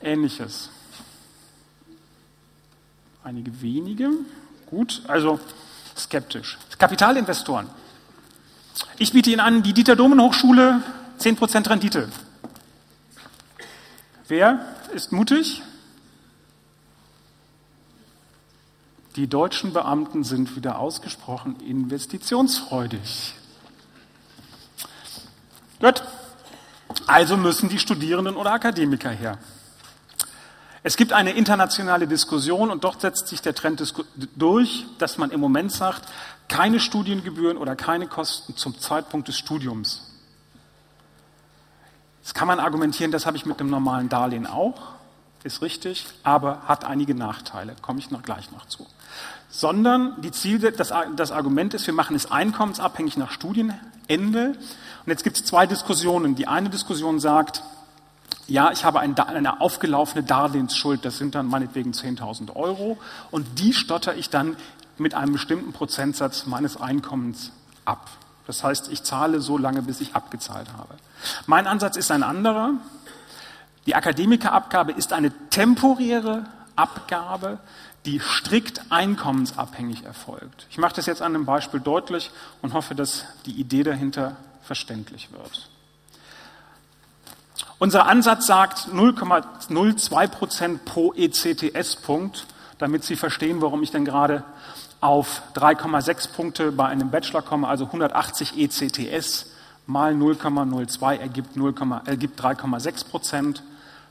ähnliches? 0.00 0.70
Einige 3.22 3.62
wenige. 3.62 4.10
Gut, 4.68 5.02
also 5.06 5.38
skeptisch. 5.96 6.58
Kapitalinvestoren. 6.76 7.68
Ich 8.98 9.12
biete 9.12 9.30
Ihnen 9.30 9.40
an, 9.40 9.62
die 9.62 9.72
Dieter 9.72 9.94
Domen 9.94 10.20
Hochschule, 10.20 10.82
10% 11.20 11.70
Rendite. 11.70 12.08
Wer 14.28 14.75
ist 14.88 15.12
mutig? 15.12 15.62
Die 19.16 19.26
deutschen 19.26 19.72
Beamten 19.72 20.24
sind 20.24 20.56
wieder 20.56 20.78
ausgesprochen 20.78 21.56
investitionsfreudig. 21.60 23.34
Gut. 25.80 26.02
Also 27.06 27.36
müssen 27.36 27.68
die 27.68 27.78
Studierenden 27.78 28.36
oder 28.36 28.52
Akademiker 28.52 29.10
her. 29.10 29.38
Es 30.82 30.96
gibt 30.96 31.12
eine 31.12 31.32
internationale 31.32 32.06
Diskussion 32.06 32.70
und 32.70 32.84
dort 32.84 33.00
setzt 33.00 33.28
sich 33.28 33.42
der 33.42 33.54
Trend 33.54 33.82
durch, 34.36 34.86
dass 34.98 35.18
man 35.18 35.30
im 35.30 35.40
Moment 35.40 35.72
sagt, 35.72 36.08
keine 36.48 36.78
Studiengebühren 36.78 37.56
oder 37.56 37.74
keine 37.74 38.06
Kosten 38.06 38.56
zum 38.56 38.78
Zeitpunkt 38.78 39.28
des 39.28 39.36
Studiums. 39.36 40.15
Das 42.26 42.34
kann 42.34 42.48
man 42.48 42.58
argumentieren, 42.58 43.12
das 43.12 43.24
habe 43.24 43.36
ich 43.36 43.46
mit 43.46 43.60
dem 43.60 43.70
normalen 43.70 44.08
Darlehen 44.08 44.48
auch, 44.48 44.74
ist 45.44 45.62
richtig, 45.62 46.06
aber 46.24 46.62
hat 46.66 46.84
einige 46.84 47.14
Nachteile, 47.14 47.76
komme 47.82 48.00
ich 48.00 48.10
noch 48.10 48.22
gleich 48.22 48.50
noch 48.50 48.66
zu. 48.66 48.84
Sondern 49.48 50.20
die 50.22 50.32
Ziele, 50.32 50.72
das, 50.72 50.92
das 51.14 51.30
Argument 51.30 51.72
ist, 51.74 51.86
wir 51.86 51.94
machen 51.94 52.16
es 52.16 52.28
einkommensabhängig 52.28 53.16
nach 53.16 53.30
Studienende. 53.30 53.78
Und 54.08 55.06
jetzt 55.06 55.22
gibt 55.22 55.36
es 55.36 55.44
zwei 55.44 55.66
Diskussionen. 55.68 56.34
Die 56.34 56.48
eine 56.48 56.68
Diskussion 56.68 57.20
sagt, 57.20 57.62
ja, 58.48 58.72
ich 58.72 58.84
habe 58.84 58.98
eine 58.98 59.60
aufgelaufene 59.60 60.24
Darlehensschuld, 60.24 61.04
das 61.04 61.18
sind 61.18 61.36
dann 61.36 61.46
meinetwegen 61.46 61.92
10.000 61.92 62.56
Euro, 62.56 62.98
und 63.30 63.60
die 63.60 63.72
stotter 63.72 64.16
ich 64.16 64.30
dann 64.30 64.56
mit 64.98 65.14
einem 65.14 65.32
bestimmten 65.32 65.72
Prozentsatz 65.72 66.46
meines 66.46 66.76
Einkommens 66.76 67.52
ab. 67.84 68.10
Das 68.46 68.62
heißt, 68.62 68.88
ich 68.92 69.02
zahle 69.02 69.40
so 69.40 69.58
lange, 69.58 69.82
bis 69.82 70.00
ich 70.00 70.14
abgezahlt 70.14 70.68
habe. 70.76 70.94
Mein 71.46 71.66
Ansatz 71.66 71.96
ist 71.96 72.10
ein 72.10 72.22
anderer. 72.22 72.74
Die 73.86 73.94
Akademikerabgabe 73.94 74.92
ist 74.92 75.12
eine 75.12 75.32
temporäre 75.50 76.44
Abgabe, 76.76 77.58
die 78.04 78.20
strikt 78.20 78.82
einkommensabhängig 78.90 80.04
erfolgt. 80.04 80.66
Ich 80.70 80.78
mache 80.78 80.94
das 80.94 81.06
jetzt 81.06 81.22
an 81.22 81.34
einem 81.34 81.44
Beispiel 81.44 81.80
deutlich 81.80 82.30
und 82.62 82.72
hoffe, 82.72 82.94
dass 82.94 83.24
die 83.46 83.52
Idee 83.52 83.82
dahinter 83.82 84.36
verständlich 84.62 85.32
wird. 85.32 85.68
Unser 87.78 88.06
Ansatz 88.06 88.46
sagt 88.46 88.88
0,02 88.92 90.28
Prozent 90.28 90.84
pro 90.84 91.12
ECTS-Punkt, 91.12 92.46
damit 92.78 93.04
Sie 93.04 93.16
verstehen, 93.16 93.60
warum 93.60 93.82
ich 93.82 93.90
denn 93.90 94.04
gerade 94.04 94.44
auf 95.00 95.42
3,6 95.54 96.32
Punkte 96.32 96.72
bei 96.72 96.86
einem 96.86 97.10
Bachelor 97.10 97.42
komme, 97.42 97.68
also 97.68 97.86
180 97.86 98.58
ECTS 98.58 99.46
mal 99.86 100.14
0,02 100.14 101.18
ergibt, 101.18 101.56
ergibt 102.06 102.40
3,6 102.40 103.08
Prozent. 103.08 103.62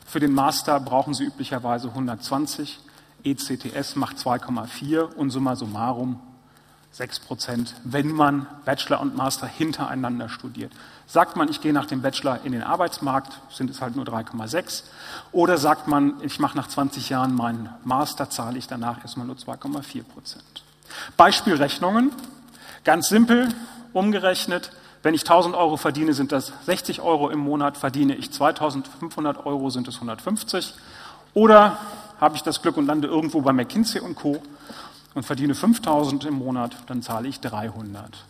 Für 0.05 0.19
den 0.19 0.33
Master 0.33 0.79
brauchen 0.79 1.13
Sie 1.13 1.25
üblicherweise 1.25 1.89
120. 1.89 2.79
ECTS 3.23 3.95
macht 3.95 4.17
2,4 4.17 5.01
und 5.01 5.31
summa 5.31 5.55
summarum 5.55 6.19
6 6.91 7.19
Prozent, 7.21 7.75
wenn 7.83 8.11
man 8.11 8.47
Bachelor 8.63 9.01
und 9.01 9.17
Master 9.17 9.47
hintereinander 9.47 10.29
studiert. 10.29 10.71
Sagt 11.07 11.35
man, 11.35 11.49
ich 11.49 11.59
gehe 11.59 11.73
nach 11.73 11.87
dem 11.87 12.01
Bachelor 12.01 12.39
in 12.45 12.53
den 12.53 12.63
Arbeitsmarkt, 12.63 13.41
sind 13.49 13.69
es 13.69 13.81
halt 13.81 13.97
nur 13.97 14.05
3,6. 14.05 14.83
Oder 15.33 15.57
sagt 15.57 15.87
man, 15.87 16.13
ich 16.21 16.39
mache 16.39 16.55
nach 16.55 16.69
20 16.69 17.09
Jahren 17.09 17.35
meinen 17.35 17.69
Master, 17.83 18.29
zahle 18.29 18.57
ich 18.57 18.67
danach 18.67 19.01
erstmal 19.01 19.27
nur 19.27 19.35
2,4 19.35 20.03
Prozent. 20.03 20.64
Beispielrechnungen, 21.17 22.11
ganz 22.83 23.09
simpel 23.09 23.49
umgerechnet. 23.93 24.71
Wenn 25.03 25.13
ich 25.13 25.21
1000 25.21 25.55
Euro 25.55 25.77
verdiene, 25.77 26.13
sind 26.13 26.31
das 26.31 26.51
60 26.65 27.01
Euro 27.01 27.29
im 27.29 27.39
Monat. 27.39 27.77
Verdiene 27.77 28.15
ich 28.15 28.31
2500 28.31 29.45
Euro, 29.45 29.69
sind 29.69 29.87
es 29.87 29.95
150. 29.95 30.73
Oder 31.33 31.77
habe 32.19 32.35
ich 32.35 32.43
das 32.43 32.61
Glück 32.61 32.77
und 32.77 32.87
lande 32.87 33.07
irgendwo 33.07 33.41
bei 33.41 33.53
McKinsey 33.53 34.01
und 34.01 34.15
Co. 34.15 34.41
und 35.13 35.25
verdiene 35.25 35.55
5000 35.55 36.25
im 36.25 36.35
Monat, 36.35 36.75
dann 36.87 37.01
zahle 37.01 37.27
ich 37.27 37.39
300. 37.39 38.25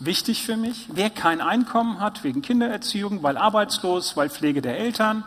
Wichtig 0.00 0.44
für 0.44 0.56
mich, 0.56 0.88
wer 0.92 1.10
kein 1.10 1.40
Einkommen 1.40 2.00
hat 2.00 2.24
wegen 2.24 2.42
Kindererziehung, 2.42 3.22
weil 3.22 3.36
arbeitslos, 3.36 4.16
weil 4.16 4.28
Pflege 4.28 4.60
der 4.60 4.78
Eltern 4.78 5.24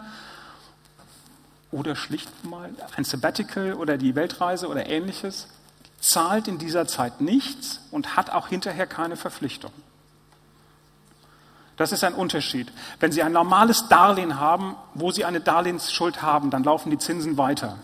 oder 1.78 1.96
schlicht 1.96 2.30
mal 2.44 2.70
ein 2.96 3.04
Sabbatical 3.04 3.74
oder 3.74 3.98
die 3.98 4.16
Weltreise 4.16 4.68
oder 4.68 4.88
ähnliches, 4.88 5.48
zahlt 6.00 6.48
in 6.48 6.58
dieser 6.58 6.88
Zeit 6.88 7.22
nichts 7.22 7.80
und 7.92 8.16
hat 8.16 8.32
auch 8.32 8.48
hinterher 8.48 8.88
keine 8.88 9.16
Verpflichtung. 9.16 9.72
Das 11.76 11.92
ist 11.92 12.04
ein 12.04 12.16
Unterschied. 12.16 12.72
Wenn 13.00 13.12
Sie 13.12 13.22
ein 13.22 13.32
normales 13.32 13.88
Darlehen 13.88 14.40
haben, 14.40 14.76
wo 14.96 15.12
Sie 15.12 15.26
eine 15.26 15.40
Darlehensschuld 15.40 16.24
haben, 16.24 16.50
dann 16.50 16.64
laufen 16.64 16.90
die 16.90 16.98
Zinsen 16.98 17.38
weiter. 17.38 17.78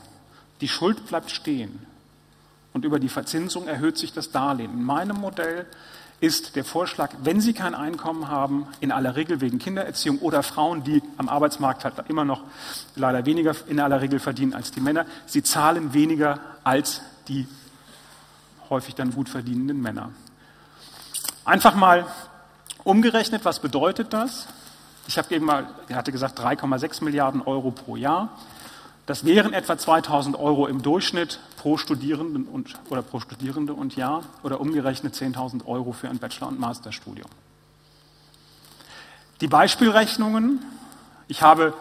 Die 0.61 0.67
Schuld 0.67 1.05
bleibt 1.05 1.29
stehen. 1.29 1.85
Und 2.73 2.85
über 2.85 2.99
die 2.99 3.09
Verzinsung 3.09 3.67
erhöht 3.67 3.99
sich 3.99 4.13
das 4.13 4.31
Darlehen. 4.31 4.73
In 4.73 4.83
meinem 4.83 5.17
Modell 5.17 5.67
ist 6.23 6.55
der 6.55 6.63
Vorschlag, 6.63 7.11
wenn 7.21 7.41
Sie 7.41 7.51
kein 7.51 7.75
Einkommen 7.75 8.29
haben, 8.29 8.65
in 8.79 8.93
aller 8.93 9.17
Regel 9.17 9.41
wegen 9.41 9.59
Kindererziehung 9.59 10.19
oder 10.19 10.41
Frauen, 10.41 10.81
die 10.85 11.03
am 11.17 11.27
Arbeitsmarkt 11.27 11.83
halt 11.83 11.95
immer 12.07 12.23
noch 12.23 12.43
leider 12.95 13.25
weniger 13.25 13.53
in 13.67 13.77
aller 13.81 13.99
Regel 13.99 14.19
verdienen 14.19 14.53
als 14.53 14.71
die 14.71 14.79
Männer, 14.79 15.05
sie 15.25 15.43
zahlen 15.43 15.93
weniger 15.93 16.39
als 16.63 17.01
die 17.27 17.45
häufig 18.69 18.95
dann 18.95 19.11
gut 19.11 19.27
verdienenden 19.27 19.81
Männer. 19.81 20.11
Einfach 21.43 21.75
mal 21.75 22.05
umgerechnet, 22.85 23.43
was 23.43 23.59
bedeutet 23.59 24.13
das? 24.13 24.47
Ich 25.09 25.17
habe 25.17 25.35
eben 25.35 25.45
mal, 25.45 25.67
er 25.89 25.97
hatte 25.97 26.13
gesagt 26.13 26.39
3,6 26.39 27.03
Milliarden 27.03 27.41
Euro 27.41 27.71
pro 27.71 27.97
Jahr. 27.97 28.29
Das 29.05 29.25
wären 29.25 29.53
etwa 29.53 29.77
2000 29.77 30.39
Euro 30.39 30.65
im 30.67 30.81
Durchschnitt 30.81 31.39
pro 31.57 31.77
Studierenden 31.77 32.45
und, 32.45 32.73
oder 32.89 33.01
pro 33.01 33.19
Studierende 33.19 33.73
und 33.73 33.97
Jahr 33.97 34.23
oder 34.43 34.61
umgerechnet 34.61 35.13
10.000 35.13 35.65
Euro 35.65 35.91
für 35.91 36.09
ein 36.09 36.19
Bachelor- 36.19 36.47
und 36.47 36.59
Masterstudium. 36.59 37.29
Die 39.41 39.47
Beispielrechnungen, 39.47 40.63
ich 41.27 41.41
habe 41.41 41.73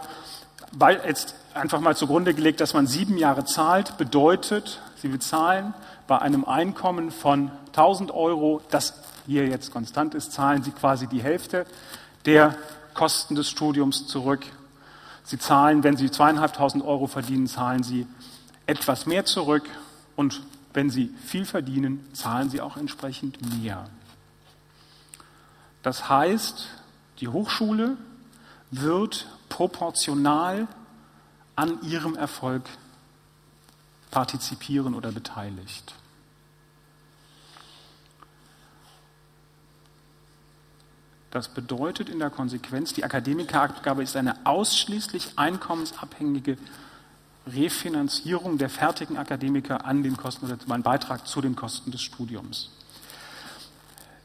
jetzt 1.07 1.35
einfach 1.53 1.79
mal 1.79 1.95
zugrunde 1.95 2.33
gelegt, 2.33 2.59
dass 2.59 2.73
man 2.73 2.87
sieben 2.87 3.17
Jahre 3.17 3.45
zahlt, 3.45 3.97
bedeutet, 3.97 4.81
Sie 5.01 5.07
bezahlen 5.09 5.73
bei 6.07 6.19
einem 6.19 6.45
Einkommen 6.45 7.11
von 7.11 7.51
1000 7.67 8.11
Euro, 8.11 8.61
das 8.69 8.93
hier 9.25 9.47
jetzt 9.47 9.71
konstant 9.71 10.13
ist, 10.13 10.33
zahlen 10.33 10.63
Sie 10.63 10.71
quasi 10.71 11.07
die 11.07 11.21
Hälfte 11.21 11.65
der 12.25 12.55
Kosten 12.93 13.35
des 13.35 13.49
Studiums 13.49 14.07
zurück 14.07 14.45
Sie 15.23 15.37
zahlen, 15.37 15.83
wenn 15.83 15.97
Sie 15.97 16.11
zweieinhalbtausend 16.11 16.83
Euro 16.83 17.07
verdienen, 17.07 17.47
zahlen 17.47 17.83
Sie 17.83 18.07
etwas 18.65 19.05
mehr 19.05 19.25
zurück 19.25 19.67
und 20.15 20.43
wenn 20.73 20.89
Sie 20.89 21.13
viel 21.25 21.45
verdienen, 21.45 22.05
zahlen 22.13 22.49
Sie 22.49 22.61
auch 22.61 22.77
entsprechend 22.77 23.39
mehr. 23.61 23.89
Das 25.81 26.09
heißt, 26.09 26.67
die 27.19 27.27
Hochschule 27.27 27.97
wird 28.71 29.27
proportional 29.49 30.67
an 31.55 31.81
ihrem 31.83 32.15
Erfolg 32.15 32.63
partizipieren 34.09 34.95
oder 34.95 35.11
beteiligt. 35.11 35.93
Das 41.33 41.47
bedeutet 41.47 42.09
in 42.09 42.19
der 42.19 42.29
Konsequenz, 42.29 42.93
die 42.93 43.03
Akademikerabgabe 43.03 44.03
ist 44.03 44.15
eine 44.15 44.45
ausschließlich 44.45 45.31
einkommensabhängige 45.35 46.59
Refinanzierung 47.47 48.59
der 48.59 48.69
fertigen 48.69 49.17
Akademiker 49.17 49.83
an 49.83 50.03
den 50.03 50.15
Kosten 50.15 50.45
oder 50.45 50.59
mein 50.67 50.83
Beitrag 50.83 51.27
zu 51.27 51.41
den 51.41 51.55
Kosten 51.55 51.89
des 51.89 52.03
Studiums. 52.03 52.69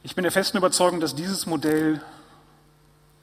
Ich 0.03 0.17
bin 0.17 0.23
der 0.23 0.33
festen 0.33 0.59
Überzeugung, 0.59 1.01
dass 1.01 1.15
dieses 1.15 1.47
Modell 1.47 2.03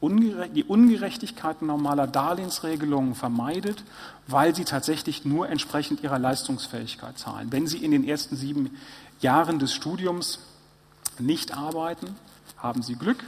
die 0.01 0.63
Ungerechtigkeiten 0.63 1.67
normaler 1.67 2.07
Darlehensregelungen 2.07 3.13
vermeidet, 3.13 3.83
weil 4.25 4.55
sie 4.55 4.65
tatsächlich 4.65 5.25
nur 5.25 5.47
entsprechend 5.47 6.01
ihrer 6.01 6.17
Leistungsfähigkeit 6.17 7.19
zahlen. 7.19 7.51
Wenn 7.51 7.67
sie 7.67 7.85
in 7.85 7.91
den 7.91 8.03
ersten 8.03 8.35
sieben 8.35 8.75
Jahren 9.19 9.59
des 9.59 9.75
Studiums 9.75 10.39
nicht 11.19 11.55
arbeiten, 11.55 12.15
haben 12.57 12.81
sie 12.81 12.95
Glück, 12.95 13.23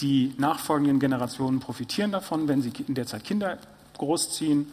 die 0.00 0.34
nachfolgenden 0.38 0.98
Generationen 0.98 1.60
profitieren 1.60 2.12
davon, 2.12 2.48
wenn 2.48 2.62
sie 2.62 2.72
in 2.86 2.94
der 2.94 3.06
Zeit 3.06 3.24
Kinder 3.24 3.58
großziehen 3.98 4.66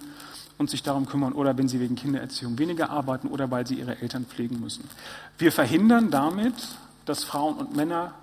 und 0.58 0.70
sich 0.70 0.84
darum 0.84 1.06
kümmern 1.06 1.34
oder 1.34 1.58
wenn 1.58 1.68
sie 1.68 1.80
wegen 1.80 1.96
Kindererziehung 1.96 2.58
weniger 2.58 2.90
arbeiten 2.90 3.28
oder 3.28 3.52
weil 3.52 3.68
sie 3.68 3.76
ihre 3.76 4.02
Eltern 4.02 4.26
pflegen 4.26 4.60
müssen. 4.60 4.90
Wir 5.38 5.52
verhindern 5.52 6.10
damit, 6.10 6.56
dass 7.06 7.24
Frauen 7.24 7.56
und 7.56 7.76
Männer 7.76 8.14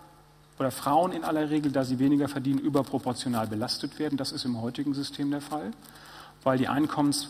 oder 0.59 0.71
Frauen 0.71 1.13
in 1.13 1.25
aller 1.25 1.51
Regel, 1.51 1.73
da 1.73 1.85
sie 1.85 1.99
weniger 1.99 2.29
verdienen, 2.29 2.59
überproportional 2.59 3.47
belastet 3.47 3.99
werden. 3.99 4.17
Das 4.17 4.33
ist 4.33 4.45
im 4.45 4.61
heutigen 4.61 4.95
System 4.95 5.31
der 5.31 5.41
Fall, 5.41 5.73
weil 6.43 6.59
die 6.59 6.69
Einkommens, 6.69 7.29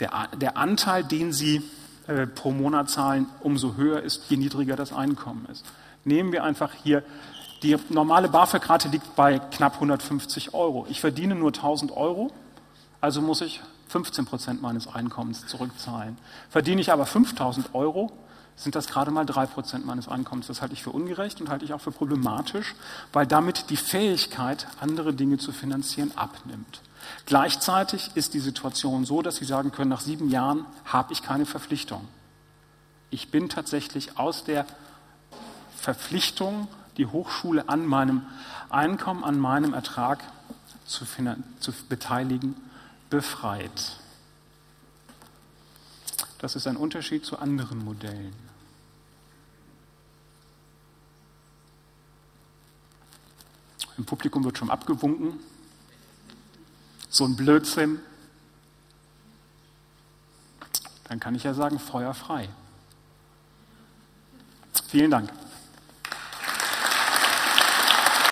der, 0.00 0.28
der 0.40 0.56
Anteil, 0.56 1.04
den 1.04 1.32
sie 1.32 1.62
äh, 2.06 2.26
pro 2.26 2.50
Monat 2.50 2.90
zahlen, 2.90 3.26
umso 3.40 3.76
höher 3.76 4.02
ist, 4.02 4.28
je 4.28 4.36
niedriger 4.36 4.76
das 4.76 4.92
Einkommen 4.92 5.46
ist. 5.50 5.64
Nehmen 6.04 6.32
wir 6.32 6.44
einfach 6.44 6.72
hier 6.72 7.02
die 7.62 7.76
normale 7.88 8.28
BAföG-Rate 8.28 8.88
liegt 8.88 9.16
bei 9.16 9.38
knapp 9.38 9.74
150 9.74 10.54
Euro. 10.54 10.86
Ich 10.88 11.00
verdiene 11.00 11.34
nur 11.34 11.52
1000 11.52 11.96
Euro, 11.96 12.30
also 13.00 13.22
muss 13.22 13.40
ich 13.40 13.60
15 13.88 14.26
Prozent 14.26 14.62
meines 14.62 14.86
Einkommens 14.86 15.46
zurückzahlen. 15.46 16.18
Verdiene 16.50 16.80
ich 16.80 16.92
aber 16.92 17.06
5000 17.06 17.74
Euro, 17.74 18.10
sind 18.56 18.74
das 18.74 18.86
gerade 18.86 19.10
mal 19.10 19.24
drei 19.24 19.46
Prozent 19.46 19.84
meines 19.84 20.08
Einkommens. 20.08 20.46
Das 20.46 20.62
halte 20.62 20.74
ich 20.74 20.82
für 20.82 20.90
ungerecht 20.90 21.40
und 21.40 21.48
halte 21.48 21.64
ich 21.64 21.72
auch 21.72 21.80
für 21.80 21.90
problematisch, 21.90 22.74
weil 23.12 23.26
damit 23.26 23.70
die 23.70 23.76
Fähigkeit, 23.76 24.66
andere 24.80 25.12
Dinge 25.12 25.38
zu 25.38 25.52
finanzieren, 25.52 26.12
abnimmt. 26.16 26.80
Gleichzeitig 27.26 28.10
ist 28.14 28.34
die 28.34 28.40
Situation 28.40 29.04
so, 29.04 29.22
dass 29.22 29.36
Sie 29.36 29.44
sagen 29.44 29.72
können, 29.72 29.90
nach 29.90 30.00
sieben 30.00 30.30
Jahren 30.30 30.66
habe 30.84 31.12
ich 31.12 31.22
keine 31.22 31.46
Verpflichtung. 31.46 32.06
Ich 33.10 33.30
bin 33.30 33.48
tatsächlich 33.48 34.18
aus 34.18 34.44
der 34.44 34.66
Verpflichtung 35.76 36.68
die 36.96 37.06
Hochschule 37.06 37.68
an 37.68 37.86
meinem 37.86 38.22
Einkommen, 38.70 39.24
an 39.24 39.38
meinem 39.38 39.74
Ertrag 39.74 40.22
zu, 40.86 41.04
zu 41.60 41.72
beteiligen, 41.88 42.56
befreit. 43.10 43.98
Das 46.38 46.56
ist 46.56 46.66
ein 46.66 46.76
Unterschied 46.76 47.24
zu 47.24 47.38
anderen 47.38 47.84
Modellen. 47.84 48.34
Im 53.96 54.04
Publikum 54.04 54.44
wird 54.44 54.58
schon 54.58 54.70
abgewunken. 54.70 55.38
So 57.08 57.24
ein 57.24 57.36
Blödsinn. 57.36 58.00
Dann 61.04 61.20
kann 61.20 61.34
ich 61.34 61.44
ja 61.44 61.54
sagen, 61.54 61.78
Feuer 61.78 62.12
frei. 62.12 62.48
Vielen 64.88 65.10
Dank. 65.10 65.32